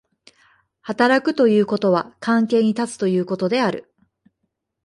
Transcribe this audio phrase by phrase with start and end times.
[0.81, 3.93] 働くということは関係に立つということである。